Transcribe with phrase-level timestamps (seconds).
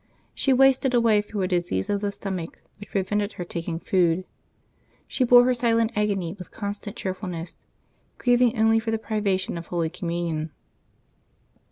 [0.33, 4.25] She wasted away through a disease of the stomach, which prevented her taking food.
[5.05, 7.55] She bore her silent agony with constant cheerfulness,
[8.17, 10.49] grieving only for the privation of Holy Communion.